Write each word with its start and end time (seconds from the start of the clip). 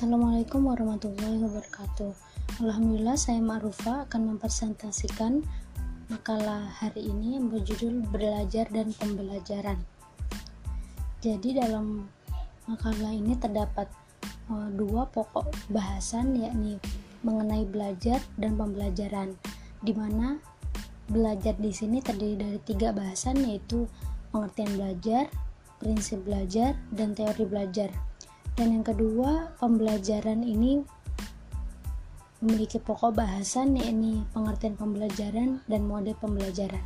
Assalamualaikum 0.00 0.64
warahmatullahi 0.64 1.44
wabarakatuh. 1.44 2.08
Alhamdulillah 2.64 3.20
saya 3.20 3.36
Ma'rufa 3.36 4.08
akan 4.08 4.32
mempresentasikan 4.32 5.44
makalah 6.08 6.72
hari 6.72 7.04
ini 7.04 7.36
yang 7.36 7.52
berjudul 7.52 8.08
belajar 8.08 8.64
dan 8.72 8.96
pembelajaran. 8.96 9.76
Jadi 11.20 11.52
dalam 11.52 12.08
makalah 12.64 13.12
ini 13.12 13.36
terdapat 13.36 13.92
uh, 14.48 14.72
dua 14.72 15.04
pokok 15.04 15.52
bahasan 15.68 16.32
yakni 16.32 16.80
mengenai 17.20 17.68
belajar 17.68 18.24
dan 18.40 18.56
pembelajaran 18.56 19.36
di 19.84 19.92
mana 19.92 20.40
belajar 21.12 21.60
di 21.60 21.76
sini 21.76 22.00
terdiri 22.00 22.40
dari 22.40 22.58
tiga 22.64 22.96
bahasan 22.96 23.36
yaitu 23.44 23.84
pengertian 24.32 24.80
belajar, 24.80 25.28
prinsip 25.76 26.24
belajar, 26.24 26.72
dan 26.88 27.12
teori 27.12 27.44
belajar 27.44 27.92
dan 28.60 28.76
yang 28.76 28.84
kedua 28.84 29.56
pembelajaran 29.56 30.44
ini 30.44 30.84
memiliki 32.44 32.76
pokok 32.76 33.16
bahasan 33.16 33.72
yakni 33.72 34.20
pengertian 34.36 34.76
pembelajaran 34.76 35.64
dan 35.64 35.88
mode 35.88 36.12
pembelajaran 36.20 36.84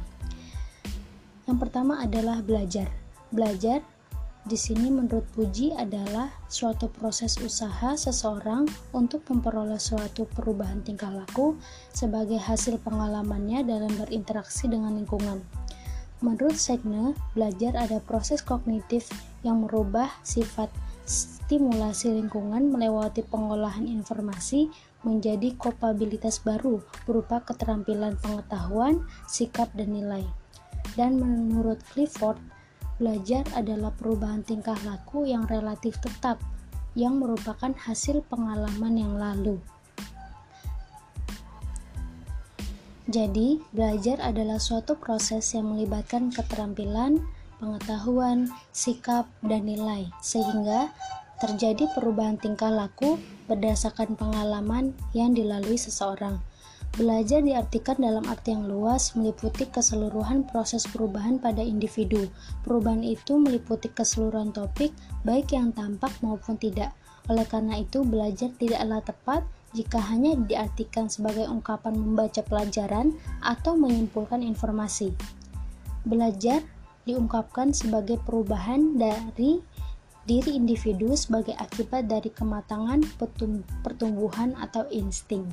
yang 1.51 1.59
pertama 1.59 1.99
adalah 1.99 2.39
belajar 2.47 2.87
belajar 3.35 3.83
di 4.47 4.55
sini 4.55 4.87
menurut 4.87 5.27
Puji 5.35 5.75
adalah 5.75 6.31
suatu 6.47 6.87
proses 6.95 7.43
usaha 7.43 7.99
seseorang 7.99 8.71
untuk 8.95 9.27
memperoleh 9.27 9.81
suatu 9.81 10.31
perubahan 10.31 10.79
tingkah 10.85 11.11
laku 11.11 11.59
sebagai 11.91 12.39
hasil 12.39 12.79
pengalamannya 12.85 13.65
dalam 13.65 13.89
berinteraksi 13.97 14.69
dengan 14.69 15.01
lingkungan. 15.01 15.41
Menurut 16.21 16.61
Segne, 16.61 17.17
belajar 17.33 17.73
ada 17.73 18.05
proses 18.05 18.45
kognitif 18.45 19.09
yang 19.41 19.65
merubah 19.65 20.13
sifat 20.21 20.69
stimulasi 21.05 22.09
lingkungan 22.17 22.73
melewati 22.73 23.21
pengolahan 23.25 23.85
informasi 23.85 24.73
menjadi 25.05 25.53
kapabilitas 25.61 26.41
baru 26.41 26.81
berupa 27.05 27.45
keterampilan 27.45 28.17
pengetahuan, 28.19 29.05
sikap, 29.29 29.69
dan 29.77 29.93
nilai. 29.93 30.25
Dan 30.97 31.21
menurut 31.21 31.81
Clifford, 31.93 32.41
belajar 32.97 33.45
adalah 33.53 33.93
perubahan 33.93 34.41
tingkah 34.41 34.77
laku 34.89 35.29
yang 35.29 35.45
relatif 35.45 36.01
tetap 36.01 36.41
yang 36.95 37.19
merupakan 37.19 37.75
hasil 37.75 38.23
pengalaman 38.31 38.95
yang 38.97 39.15
lalu. 39.19 39.59
Jadi, 43.05 43.61
belajar 43.77 44.17
adalah 44.25 44.57
suatu 44.57 44.97
proses 44.97 45.53
yang 45.53 45.77
melibatkan 45.77 46.33
keterampilan, 46.33 47.21
pengetahuan, 47.65 48.53
sikap, 48.77 49.25
dan 49.41 49.65
nilai, 49.65 50.13
sehingga 50.21 50.93
terjadi 51.41 51.89
perubahan 51.97 52.37
tingkah 52.37 52.69
laku 52.69 53.17
berdasarkan 53.49 54.21
pengalaman 54.21 54.93
yang 55.17 55.33
dilalui 55.33 55.81
seseorang. 55.81 56.37
Belajar 56.95 57.43
diartikan 57.43 57.99
dalam 57.99 58.23
arti 58.31 58.55
yang 58.55 58.71
luas 58.71 59.19
meliputi 59.19 59.67
keseluruhan 59.67 60.47
proses 60.47 60.87
perubahan 60.87 61.43
pada 61.43 61.59
individu. 61.59 62.31
Perubahan 62.63 63.03
itu 63.03 63.35
meliputi 63.35 63.91
keseluruhan 63.91 64.55
topik, 64.55 64.95
baik 65.27 65.51
yang 65.51 65.75
tampak 65.75 66.15
maupun 66.23 66.55
tidak. 66.55 66.95
Oleh 67.27 67.43
karena 67.51 67.83
itu, 67.83 68.07
belajar 68.07 68.53
tidaklah 68.55 69.03
tepat 69.03 69.43
jika 69.75 69.99
hanya 69.99 70.39
diartikan 70.39 71.11
sebagai 71.11 71.51
ungkapan 71.51 71.99
membaca 71.99 72.47
pelajaran 72.47 73.11
atau 73.43 73.75
menyimpulkan 73.75 74.47
informasi. 74.47 75.11
Belajar 76.07 76.63
diungkapkan 77.05 77.73
sebagai 77.73 78.21
perubahan 78.25 78.97
dari 78.97 79.61
diri 80.25 80.57
individu 80.57 81.13
sebagai 81.13 81.53
akibat 81.61 82.09
dari 82.09 82.33
kematangan 82.33 83.05
pertumbuhan 83.85 84.57
atau 84.57 84.89
insting. 84.89 85.45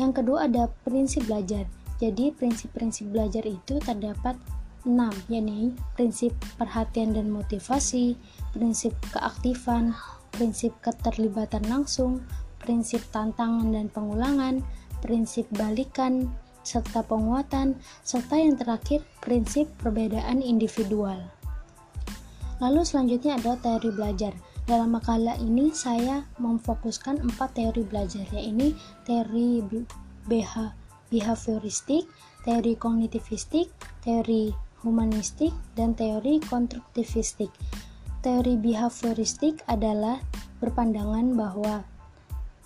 Yang 0.00 0.24
kedua 0.24 0.48
ada 0.48 0.72
prinsip 0.88 1.28
belajar. 1.28 1.68
Jadi 2.00 2.32
prinsip-prinsip 2.32 3.12
belajar 3.12 3.44
itu 3.44 3.76
terdapat 3.76 4.40
6, 4.88 4.96
yakni 5.28 5.76
prinsip 5.92 6.32
perhatian 6.56 7.12
dan 7.12 7.28
motivasi, 7.28 8.16
prinsip 8.56 8.96
keaktifan, 9.12 9.92
prinsip 10.32 10.72
keterlibatan 10.80 11.60
langsung, 11.68 12.24
prinsip 12.56 13.04
tantangan 13.12 13.76
dan 13.76 13.92
pengulangan, 13.92 14.64
prinsip 15.04 15.44
balikan, 15.52 16.32
serta 16.70 17.02
penguatan, 17.02 17.74
serta 18.06 18.38
yang 18.38 18.54
terakhir 18.54 19.02
prinsip 19.18 19.66
perbedaan 19.82 20.38
individual. 20.38 21.18
Lalu 22.62 22.86
selanjutnya 22.86 23.42
adalah 23.42 23.58
teori 23.58 23.90
belajar. 23.90 24.30
Dalam 24.70 24.94
makalah 24.94 25.34
ini 25.42 25.74
saya 25.74 26.22
memfokuskan 26.38 27.26
empat 27.26 27.58
teori 27.58 27.82
belajar, 27.82 28.22
yaitu 28.30 28.70
teori 29.02 29.66
behavioristik, 31.10 32.06
teori 32.46 32.78
kognitivistik, 32.78 33.66
teori 34.06 34.54
humanistik, 34.86 35.50
dan 35.74 35.98
teori 35.98 36.38
konstruktivistik. 36.46 37.50
Teori 38.22 38.54
behavioristik 38.60 39.64
adalah 39.66 40.22
berpandangan 40.60 41.34
bahwa 41.34 41.82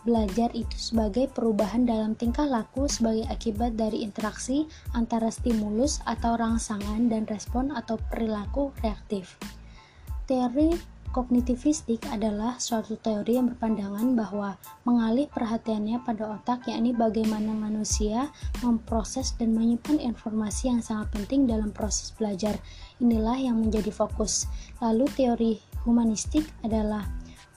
belajar 0.04 0.52
itu 0.52 0.76
sebagai 0.76 1.32
perubahan 1.32 1.88
dalam 1.88 2.12
tingkah 2.12 2.44
laku 2.44 2.84
sebagai 2.86 3.24
akibat 3.32 3.74
dari 3.74 4.04
interaksi 4.04 4.68
antara 4.92 5.32
stimulus 5.32 6.04
atau 6.04 6.36
rangsangan 6.36 7.08
dan 7.08 7.24
respon 7.24 7.72
atau 7.72 7.96
perilaku 8.12 8.70
reaktif. 8.84 9.40
Teori 10.28 10.94
kognitivistik 11.14 12.02
adalah 12.10 12.58
suatu 12.58 12.98
teori 12.98 13.38
yang 13.38 13.54
berpandangan 13.54 14.18
bahwa 14.18 14.58
mengalih 14.82 15.30
perhatiannya 15.30 16.02
pada 16.02 16.34
otak 16.34 16.66
yakni 16.66 16.90
bagaimana 16.90 17.54
manusia 17.54 18.34
memproses 18.66 19.30
dan 19.38 19.54
menyimpan 19.54 20.02
informasi 20.02 20.74
yang 20.74 20.82
sangat 20.82 21.14
penting 21.14 21.46
dalam 21.46 21.70
proses 21.70 22.10
belajar. 22.10 22.58
Inilah 22.98 23.38
yang 23.38 23.62
menjadi 23.62 23.94
fokus. 23.94 24.50
Lalu 24.82 25.06
teori 25.14 25.52
humanistik 25.86 26.50
adalah 26.66 27.06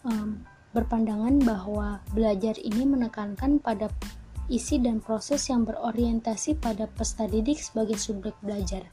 um, 0.05 0.37
berpandangan 0.77 1.41
bahwa 1.41 2.05
belajar 2.13 2.53
ini 2.61 2.85
menekankan 2.85 3.57
pada 3.57 3.89
isi 4.47 4.77
dan 4.77 5.01
proses 5.01 5.49
yang 5.49 5.65
berorientasi 5.65 6.61
pada 6.61 6.85
peserta 6.85 7.25
didik 7.25 7.57
sebagai 7.57 7.97
subjek 7.97 8.37
belajar. 8.45 8.85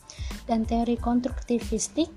Dan 0.49 0.65
teori 0.65 0.97
konstruktivistik 0.97 2.09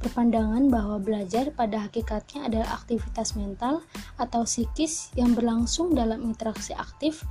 berpandangan 0.00 0.68
bahwa 0.72 0.96
belajar 0.96 1.52
pada 1.52 1.88
hakikatnya 1.88 2.48
adalah 2.48 2.68
aktivitas 2.80 3.36
mental 3.36 3.84
atau 4.16 4.44
psikis 4.44 5.12
yang 5.16 5.32
berlangsung 5.32 5.92
dalam 5.92 6.24
interaksi 6.24 6.72
aktif 6.76 7.24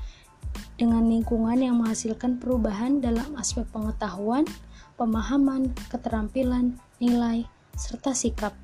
dengan 0.79 1.05
lingkungan 1.09 1.59
yang 1.59 1.81
menghasilkan 1.81 2.39
perubahan 2.39 3.03
dalam 3.03 3.35
aspek 3.35 3.67
pengetahuan, 3.73 4.47
pemahaman, 4.95 5.75
keterampilan, 5.91 6.79
nilai, 7.03 7.43
serta 7.75 8.15
sikap. 8.15 8.55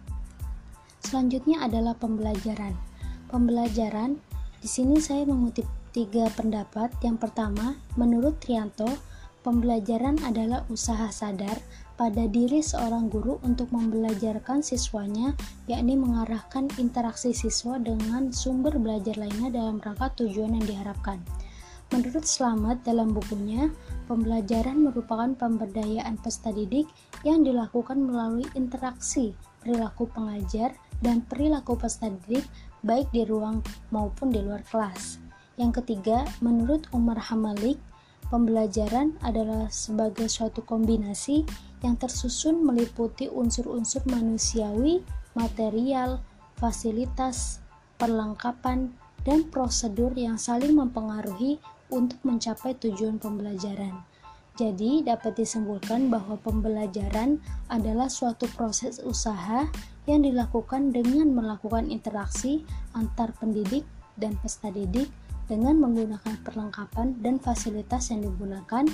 Selanjutnya 1.04 1.68
adalah 1.68 1.98
pembelajaran. 2.00 2.91
Pembelajaran 3.32 4.20
di 4.60 4.68
sini 4.68 5.00
saya 5.00 5.24
mengutip 5.24 5.66
tiga 5.96 6.28
pendapat. 6.36 6.92
Yang 7.00 7.18
pertama, 7.24 7.80
menurut 7.96 8.38
Trianto, 8.44 8.92
Pembelajaran 9.42 10.22
adalah 10.22 10.62
usaha 10.70 11.10
sadar 11.10 11.58
pada 11.98 12.30
diri 12.30 12.62
seorang 12.62 13.10
guru 13.10 13.42
untuk 13.42 13.74
membelajarkan 13.74 14.62
siswanya, 14.62 15.34
yakni 15.66 15.98
mengarahkan 15.98 16.70
interaksi 16.78 17.34
siswa 17.34 17.82
dengan 17.82 18.30
sumber 18.30 18.78
belajar 18.78 19.18
lainnya 19.18 19.50
dalam 19.50 19.82
rangka 19.82 20.14
tujuan 20.22 20.62
yang 20.62 20.66
diharapkan. 20.70 21.18
Menurut 21.90 22.22
Selamat 22.22 22.86
dalam 22.86 23.18
bukunya, 23.18 23.74
pembelajaran 24.06 24.78
merupakan 24.78 25.34
pemberdayaan 25.34 26.22
peserta 26.22 26.54
didik 26.54 26.86
yang 27.26 27.42
dilakukan 27.42 27.98
melalui 27.98 28.46
interaksi 28.54 29.34
perilaku 29.66 30.06
pengajar 30.14 30.78
dan 31.02 31.26
perilaku 31.26 31.74
peserta 31.82 32.14
didik 32.14 32.46
baik 32.82 33.10
di 33.14 33.26
ruang 33.26 33.62
maupun 33.90 34.34
di 34.34 34.42
luar 34.42 34.62
kelas. 34.68 35.18
Yang 35.58 35.82
ketiga, 35.82 36.26
menurut 36.42 36.90
Umar 36.94 37.18
Hamalik, 37.18 37.78
Pembelajaran 38.32 39.20
adalah 39.20 39.68
sebagai 39.68 40.32
suatu 40.32 40.64
kombinasi 40.64 41.44
yang 41.84 42.00
tersusun 42.00 42.64
meliputi 42.64 43.28
unsur-unsur 43.28 44.08
manusiawi, 44.08 45.04
material, 45.36 46.24
fasilitas, 46.56 47.60
perlengkapan, 48.00 48.96
dan 49.28 49.44
prosedur 49.52 50.16
yang 50.16 50.40
saling 50.40 50.80
mempengaruhi 50.80 51.60
untuk 51.92 52.24
mencapai 52.24 52.72
tujuan 52.80 53.20
pembelajaran. 53.20 54.00
Jadi, 54.62 55.02
dapat 55.02 55.42
disimpulkan 55.42 56.14
bahwa 56.14 56.38
pembelajaran 56.38 57.42
adalah 57.66 58.06
suatu 58.14 58.46
proses 58.54 59.02
usaha 59.02 59.66
yang 60.06 60.22
dilakukan 60.22 60.94
dengan 60.94 61.34
melakukan 61.34 61.90
interaksi 61.90 62.62
antar 62.94 63.34
pendidik 63.42 63.82
dan 64.22 64.38
peserta 64.38 64.70
didik 64.70 65.10
dengan 65.50 65.82
menggunakan 65.82 66.38
perlengkapan 66.46 67.18
dan 67.26 67.42
fasilitas 67.42 68.14
yang 68.14 68.22
digunakan 68.22 68.86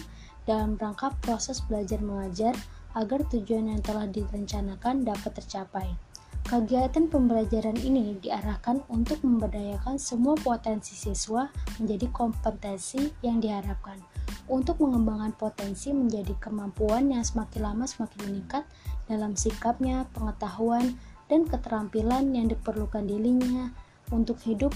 dalam 0.47 0.79
rangka 0.79 1.11
proses 1.19 1.59
belajar 1.59 1.99
mengajar 1.99 2.55
agar 2.95 3.27
tujuan 3.27 3.67
yang 3.67 3.83
telah 3.83 4.07
direncanakan 4.07 5.03
dapat 5.03 5.35
tercapai. 5.35 6.06
Kegiatan 6.47 7.11
pembelajaran 7.11 7.75
ini 7.75 8.15
diarahkan 8.23 8.79
untuk 8.87 9.19
memberdayakan 9.19 9.99
semua 9.99 10.31
potensi 10.39 10.95
siswa 10.95 11.51
menjadi 11.75 12.07
kompetensi 12.15 13.11
yang 13.19 13.43
diharapkan 13.43 13.99
untuk 14.47 14.79
mengembangkan 14.79 15.35
potensi 15.35 15.91
menjadi 15.91 16.31
kemampuan 16.39 17.11
yang 17.11 17.27
semakin 17.27 17.67
lama 17.67 17.83
semakin 17.83 18.31
meningkat 18.31 18.63
dalam 19.11 19.35
sikapnya, 19.35 20.07
pengetahuan, 20.15 20.95
dan 21.27 21.43
keterampilan 21.43 22.31
yang 22.31 22.47
diperlukan 22.47 23.03
dirinya 23.03 23.75
untuk 24.15 24.39
hidup 24.47 24.71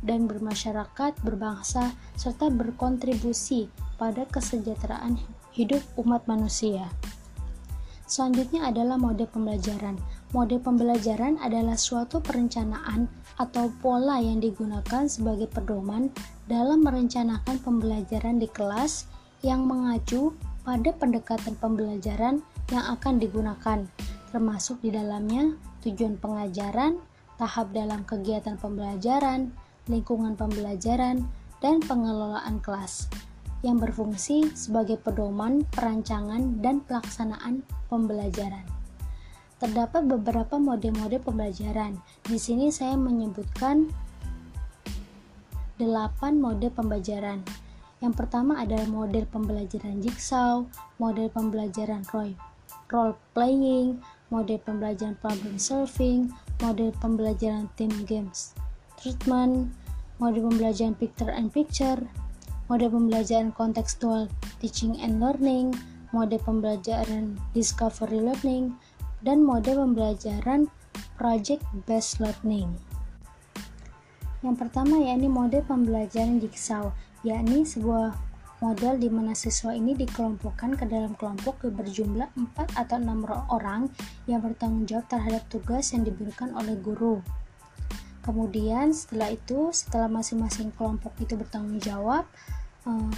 dan 0.00 0.24
bermasyarakat, 0.24 1.12
berbangsa, 1.20 1.92
serta 2.16 2.48
berkontribusi 2.48 3.68
pada 4.00 4.24
kesejahteraan 4.32 5.20
hidup 5.52 5.84
umat 6.00 6.24
manusia. 6.24 6.88
Selanjutnya 8.06 8.70
adalah 8.70 8.96
mode 8.96 9.26
pembelajaran. 9.28 9.98
Mode 10.34 10.58
pembelajaran 10.58 11.38
adalah 11.38 11.78
suatu 11.78 12.18
perencanaan 12.18 13.06
atau 13.38 13.70
pola 13.78 14.18
yang 14.18 14.42
digunakan 14.42 15.06
sebagai 15.06 15.46
pedoman 15.46 16.10
dalam 16.50 16.82
merencanakan 16.82 17.62
pembelajaran 17.62 18.42
di 18.42 18.50
kelas 18.50 19.06
yang 19.46 19.62
mengacu 19.70 20.34
pada 20.66 20.90
pendekatan 20.90 21.54
pembelajaran 21.62 22.42
yang 22.74 22.84
akan 22.98 23.22
digunakan, 23.22 23.86
termasuk 24.34 24.82
di 24.82 24.90
dalamnya 24.90 25.54
tujuan 25.86 26.18
pengajaran, 26.18 26.98
tahap 27.38 27.70
dalam 27.70 28.02
kegiatan 28.02 28.58
pembelajaran, 28.58 29.54
lingkungan 29.86 30.34
pembelajaran, 30.34 31.22
dan 31.62 31.78
pengelolaan 31.86 32.58
kelas 32.58 33.06
yang 33.62 33.78
berfungsi 33.78 34.52
sebagai 34.58 34.98
pedoman, 35.00 35.62
perancangan, 35.70 36.58
dan 36.60 36.82
pelaksanaan 36.84 37.62
pembelajaran. 37.88 38.75
Terdapat 39.56 40.04
beberapa 40.04 40.60
mode-mode 40.60 41.16
pembelajaran. 41.24 41.96
Di 42.24 42.36
sini 42.36 42.68
saya 42.68 42.94
menyebutkan 42.96 43.88
8 45.80 46.36
mode 46.36 46.68
pembelajaran. 46.72 47.40
Yang 48.04 48.14
pertama 48.20 48.60
adalah 48.60 48.84
model 48.84 49.24
pembelajaran 49.28 50.04
jigsaw, 50.04 50.64
model 51.00 51.32
pembelajaran 51.32 52.04
role 52.12 53.16
playing, 53.32 53.98
model 54.28 54.60
pembelajaran 54.60 55.16
problem 55.24 55.56
solving, 55.56 56.28
model 56.60 56.92
pembelajaran 57.00 57.72
team 57.80 57.92
games 58.04 58.52
treatment, 58.96 59.70
model 60.18 60.48
pembelajaran 60.48 60.96
picture 60.96 61.30
and 61.30 61.52
picture, 61.52 62.00
mode 62.66 62.88
pembelajaran 62.88 63.52
kontekstual 63.54 64.26
teaching 64.58 64.98
and 64.98 65.20
learning, 65.20 65.70
mode 66.10 66.34
pembelajaran 66.42 67.36
discovery 67.52 68.18
learning, 68.18 68.74
dan 69.22 69.44
mode 69.44 69.72
pembelajaran 69.72 70.68
project 71.16 71.64
based 71.88 72.20
learning. 72.20 72.72
Yang 74.44 74.56
pertama 74.68 75.00
yakni 75.00 75.32
mode 75.32 75.58
pembelajaran 75.64 76.38
jigsaw, 76.38 76.92
yakni 77.24 77.64
sebuah 77.64 78.14
model 78.60 78.96
di 78.96 79.08
mana 79.12 79.36
siswa 79.36 79.76
ini 79.76 79.92
dikelompokkan 79.92 80.80
ke 80.80 80.84
dalam 80.88 81.12
kelompok 81.16 81.60
berjumlah 81.68 82.32
4 82.56 82.80
atau 82.80 82.96
6 82.96 83.52
orang 83.52 83.92
yang 84.24 84.40
bertanggung 84.40 84.88
jawab 84.88 85.06
terhadap 85.12 85.42
tugas 85.52 85.92
yang 85.92 86.08
diberikan 86.08 86.56
oleh 86.56 86.76
guru. 86.80 87.20
Kemudian 88.24 88.90
setelah 88.90 89.30
itu, 89.30 89.70
setelah 89.70 90.10
masing-masing 90.10 90.74
kelompok 90.74 91.14
itu 91.22 91.38
bertanggung 91.38 91.78
jawab 91.78 92.26
uh, 92.88 93.14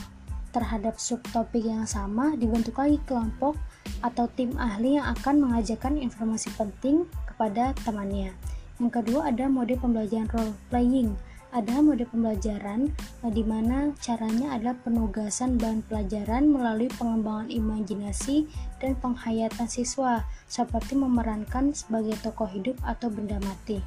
terhadap 0.52 1.00
subtopik 1.00 1.64
yang 1.64 1.88
sama, 1.88 2.34
dibentuk 2.36 2.76
lagi 2.76 3.00
kelompok 3.08 3.56
atau 4.00 4.30
tim 4.34 4.54
ahli 4.60 4.96
yang 4.96 5.06
akan 5.18 5.42
mengajarkan 5.42 5.98
informasi 5.98 6.52
penting 6.54 7.08
kepada 7.26 7.74
temannya. 7.82 8.34
Yang 8.78 9.02
kedua 9.02 9.34
ada 9.34 9.50
mode 9.50 9.74
pembelajaran 9.74 10.30
role 10.30 10.54
playing. 10.70 11.18
Ada 11.48 11.80
mode 11.80 12.04
pembelajaran 12.12 12.92
uh, 13.24 13.32
di 13.32 13.40
mana 13.40 13.96
caranya 14.04 14.52
adalah 14.52 14.76
penugasan 14.84 15.56
bahan 15.56 15.80
pelajaran 15.88 16.44
melalui 16.44 16.92
pengembangan 16.92 17.48
imajinasi 17.48 18.44
dan 18.78 18.92
penghayatan 19.00 19.64
siswa, 19.64 20.28
seperti 20.44 20.92
memerankan 20.92 21.72
sebagai 21.72 22.20
tokoh 22.20 22.46
hidup 22.52 22.76
atau 22.84 23.08
benda 23.08 23.40
mati. 23.40 23.80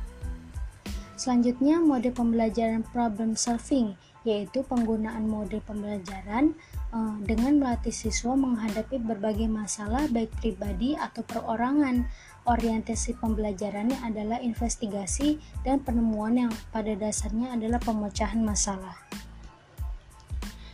Selanjutnya, 1.22 1.78
mode 1.78 2.10
pembelajaran 2.10 2.82
problem 2.90 3.38
solving, 3.38 3.94
yaitu 4.26 4.66
penggunaan 4.66 5.30
mode 5.30 5.62
pembelajaran 5.70 6.58
dengan 7.24 7.64
melatih 7.64 7.96
siswa 7.96 8.36
menghadapi 8.36 9.00
berbagai 9.00 9.48
masalah 9.48 10.12
baik 10.12 10.32
pribadi 10.44 11.00
atau 11.00 11.24
perorangan. 11.24 12.04
Orientasi 12.42 13.22
pembelajarannya 13.22 14.02
adalah 14.02 14.42
investigasi 14.42 15.38
dan 15.62 15.78
penemuan 15.86 16.36
yang 16.36 16.52
pada 16.74 16.98
dasarnya 16.98 17.54
adalah 17.54 17.78
pemecahan 17.78 18.42
masalah. 18.42 18.98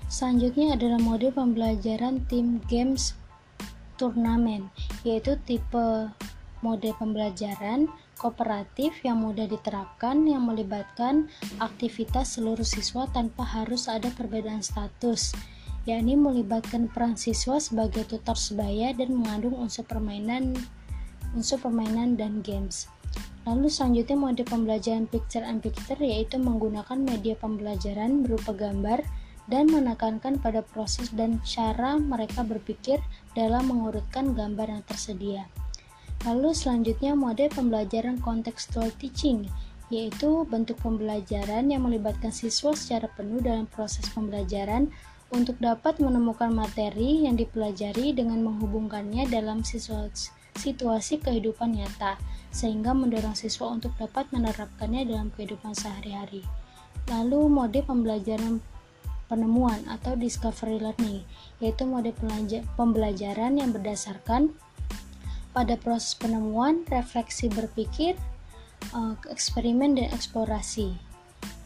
Selanjutnya 0.07 0.79
adalah 0.79 0.95
mode 1.03 1.27
pembelajaran 1.35 2.23
tim 2.31 2.63
games 2.71 3.13
turnamen, 3.99 4.71
yaitu 5.03 5.35
tipe 5.43 6.07
mode 6.63 6.89
pembelajaran 6.95 7.91
kooperatif 8.15 9.03
yang 9.03 9.21
mudah 9.21 9.45
diterapkan 9.45 10.23
yang 10.25 10.47
melibatkan 10.47 11.27
aktivitas 11.59 12.39
seluruh 12.39 12.65
siswa 12.65 13.05
tanpa 13.11 13.43
harus 13.45 13.91
ada 13.91 14.09
perbedaan 14.09 14.63
status 14.63 15.35
yakni 15.87 16.19
melibatkan 16.19 16.91
peran 16.91 17.15
siswa 17.15 17.57
sebagai 17.63 18.03
tutor 18.03 18.35
sebaya 18.35 18.91
dan 18.91 19.15
mengandung 19.15 19.55
unsur 19.55 19.87
permainan 19.87 20.53
unsur 21.33 21.57
permainan 21.57 22.19
dan 22.19 22.43
games 22.43 22.91
Lalu 23.47 23.71
selanjutnya 23.71 24.19
mode 24.19 24.43
pembelajaran 24.43 25.07
picture 25.07 25.39
and 25.39 25.63
picture 25.63 25.95
yaitu 26.03 26.35
menggunakan 26.35 26.99
media 26.99 27.31
pembelajaran 27.39 28.19
berupa 28.19 28.51
gambar 28.51 28.99
dan 29.47 29.71
menekankan 29.71 30.35
pada 30.43 30.59
proses 30.59 31.07
dan 31.15 31.39
cara 31.47 31.95
mereka 31.95 32.43
berpikir 32.43 32.99
dalam 33.31 33.71
mengurutkan 33.71 34.35
gambar 34.35 34.67
yang 34.67 34.83
tersedia. 34.83 35.47
Lalu 36.27 36.51
selanjutnya 36.51 37.15
mode 37.15 37.47
pembelajaran 37.55 38.19
contextual 38.19 38.91
teaching, 38.99 39.47
yaitu 39.87 40.43
bentuk 40.51 40.75
pembelajaran 40.83 41.71
yang 41.71 41.87
melibatkan 41.87 42.35
siswa 42.35 42.75
secara 42.75 43.07
penuh 43.15 43.39
dalam 43.39 43.63
proses 43.71 44.03
pembelajaran 44.11 44.91
untuk 45.31 45.59
dapat 45.59 45.99
menemukan 45.99 46.49
materi 46.49 47.27
yang 47.27 47.35
dipelajari 47.35 48.15
dengan 48.15 48.47
menghubungkannya 48.47 49.27
dalam 49.27 49.61
situasi 49.63 51.15
kehidupan 51.19 51.75
nyata, 51.75 52.15
sehingga 52.49 52.95
mendorong 52.95 53.35
siswa 53.35 53.67
untuk 53.67 53.91
dapat 53.99 54.31
menerapkannya 54.31 55.03
dalam 55.03 55.27
kehidupan 55.35 55.75
sehari-hari. 55.75 56.47
Lalu 57.11 57.51
mode 57.51 57.79
pembelajaran 57.83 58.63
penemuan 59.27 59.83
atau 59.91 60.15
discovery 60.15 60.79
learning, 60.79 61.27
yaitu 61.59 61.83
mode 61.83 62.15
pembelajaran 62.79 63.59
yang 63.59 63.75
berdasarkan 63.75 64.55
pada 65.51 65.75
proses 65.75 66.15
penemuan, 66.15 66.87
refleksi 66.87 67.51
berpikir, 67.51 68.15
eh, 68.95 69.15
eksperimen, 69.27 69.99
dan 69.99 70.07
eksplorasi. 70.15 71.06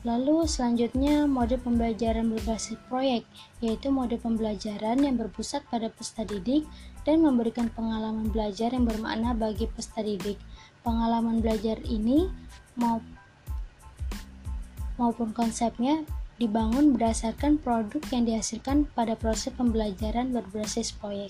Lalu 0.02 0.50
selanjutnya 0.50 1.30
mode 1.30 1.62
pembelajaran 1.62 2.34
berbasis 2.34 2.74
proyek, 2.90 3.22
yaitu 3.62 3.94
mode 3.94 4.18
pembelajaran 4.18 4.98
yang 4.98 5.14
berpusat 5.14 5.62
pada 5.70 5.94
peserta 5.94 6.26
didik 6.26 6.66
dan 7.06 7.22
memberikan 7.22 7.70
pengalaman 7.70 8.34
belajar 8.34 8.74
yang 8.74 8.90
bermakna 8.90 9.38
bagi 9.38 9.70
peserta 9.70 10.02
didik. 10.02 10.42
Pengalaman 10.82 11.46
belajar 11.46 11.78
ini 11.86 12.26
maupun 14.98 15.30
konsepnya 15.38 16.02
dibangun 16.42 16.98
berdasarkan 16.98 17.62
produk 17.62 18.02
yang 18.10 18.26
dihasilkan 18.26 18.90
pada 18.98 19.14
proses 19.14 19.54
pembelajaran 19.54 20.34
berbasis 20.34 20.90
proyek. 20.98 21.30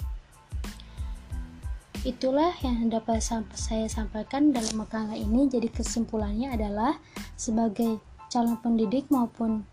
Itulah 2.07 2.55
yang 2.65 2.87
dapat 2.87 3.21
saya 3.53 3.85
sampaikan 3.85 4.55
dalam 4.55 4.73
makalah 4.79 5.13
ini. 5.13 5.45
Jadi 5.51 5.69
kesimpulannya 5.69 6.49
adalah 6.55 6.97
sebagai 7.37 7.99
calon 8.31 8.55
pendidik 8.63 9.11
maupun 9.11 9.67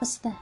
peserta 0.00 0.32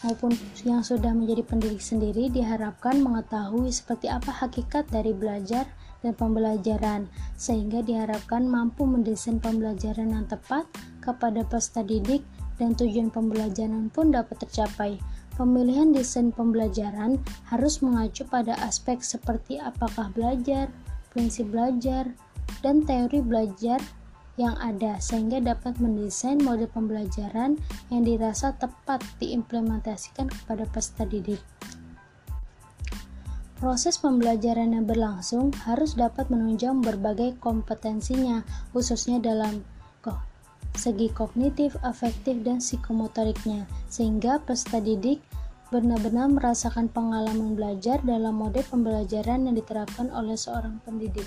maupun 0.00 0.32
yang 0.64 0.80
sudah 0.80 1.12
menjadi 1.12 1.44
pendidik 1.44 1.84
sendiri 1.84 2.32
diharapkan 2.32 3.04
mengetahui 3.04 3.68
seperti 3.68 4.08
apa 4.08 4.32
hakikat 4.32 4.88
dari 4.88 5.12
belajar 5.12 5.68
dan 6.00 6.16
pembelajaran 6.16 7.08
sehingga 7.36 7.80
diharapkan 7.80 8.44
mampu 8.44 8.88
mendesain 8.88 9.36
pembelajaran 9.36 10.12
yang 10.12 10.24
tepat 10.28 10.68
kepada 11.00 11.44
peserta 11.44 11.80
didik 11.84 12.20
dan 12.60 12.76
tujuan 12.76 13.08
pembelajaran 13.08 13.88
pun 13.90 14.12
dapat 14.12 14.44
tercapai. 14.44 15.00
Pemilihan 15.34 15.90
desain 15.90 16.30
pembelajaran 16.30 17.18
harus 17.50 17.82
mengacu 17.82 18.22
pada 18.30 18.54
aspek 18.62 19.02
seperti 19.02 19.58
apakah 19.58 20.06
belajar, 20.14 20.70
prinsip 21.10 21.50
belajar, 21.50 22.14
dan 22.62 22.86
teori 22.86 23.18
belajar 23.18 23.82
yang 24.34 24.58
ada 24.58 24.98
sehingga 24.98 25.38
dapat 25.38 25.78
mendesain 25.78 26.42
mode 26.42 26.66
pembelajaran 26.70 27.58
yang 27.90 28.02
dirasa 28.02 28.54
tepat 28.58 29.02
diimplementasikan 29.22 30.26
kepada 30.30 30.66
peserta 30.70 31.06
didik. 31.06 31.40
Proses 33.54 33.96
pembelajaran 33.96 34.76
yang 34.76 34.84
berlangsung 34.84 35.54
harus 35.64 35.96
dapat 35.96 36.28
menunjang 36.28 36.84
berbagai 36.84 37.38
kompetensinya, 37.40 38.44
khususnya 38.74 39.22
dalam 39.22 39.64
segi 40.74 41.06
kognitif, 41.14 41.78
afektif, 41.86 42.42
dan 42.42 42.58
psikomotoriknya, 42.58 43.64
sehingga 43.86 44.42
peserta 44.42 44.82
didik 44.82 45.22
benar-benar 45.70 46.30
merasakan 46.30 46.90
pengalaman 46.90 47.54
belajar 47.54 48.02
dalam 48.02 48.36
mode 48.36 48.62
pembelajaran 48.68 49.46
yang 49.48 49.54
diterapkan 49.54 50.10
oleh 50.10 50.34
seorang 50.34 50.82
pendidik. 50.82 51.26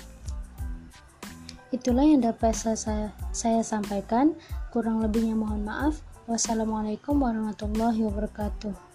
Itulah 1.68 2.00
yang 2.00 2.24
dapat 2.24 2.56
saya, 2.56 3.12
saya 3.28 3.60
sampaikan. 3.60 4.32
Kurang 4.72 5.04
lebihnya 5.04 5.36
mohon 5.36 5.68
maaf. 5.68 6.00
Wassalamualaikum 6.24 7.20
warahmatullahi 7.20 8.08
wabarakatuh. 8.08 8.87